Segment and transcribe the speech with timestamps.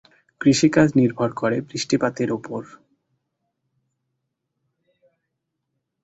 [0.41, 2.61] কৃষিকাজ নির্ভর করে বৃষ্টিপাতের উপর।